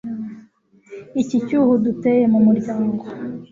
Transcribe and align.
iki 1.21 1.37
cyuho 1.45 1.69
uduteye 1.77 2.23
mu 2.33 2.39
muryango 2.47 3.03